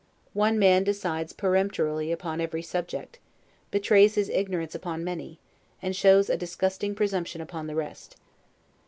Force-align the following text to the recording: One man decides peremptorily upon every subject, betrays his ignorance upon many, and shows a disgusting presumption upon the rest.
One 0.33 0.57
man 0.57 0.83
decides 0.83 1.31
peremptorily 1.31 2.11
upon 2.11 2.41
every 2.41 2.63
subject, 2.63 3.19
betrays 3.69 4.15
his 4.15 4.29
ignorance 4.29 4.73
upon 4.73 5.03
many, 5.03 5.37
and 5.79 5.95
shows 5.95 6.27
a 6.27 6.35
disgusting 6.35 6.95
presumption 6.95 7.39
upon 7.39 7.67
the 7.67 7.75
rest. 7.75 8.15